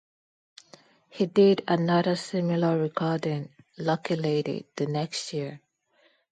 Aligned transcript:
He 1.11 1.27
did 1.27 1.63
another 1.67 2.15
similar 2.15 2.75
recording, 2.75 3.53
Lucky 3.77 4.15
Lady, 4.15 4.65
the 4.75 4.87
next 4.87 5.31
year. 5.31 5.61